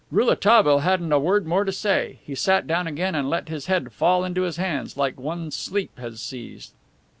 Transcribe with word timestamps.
Rouletabille 0.09 0.79
hadn't 0.79 1.11
a 1.11 1.19
word 1.19 1.45
more 1.45 1.63
to 1.63 1.71
say. 1.71 2.17
He 2.23 2.33
sat 2.33 2.65
down 2.65 2.87
again 2.87 3.13
and 3.13 3.29
let 3.29 3.49
his 3.49 3.67
head 3.67 3.93
fall 3.93 4.23
into 4.25 4.41
his 4.41 4.57
hands, 4.57 4.97
like 4.97 5.19
one 5.19 5.51
sleep 5.51 5.99
has 5.99 6.19
seized. 6.19 6.73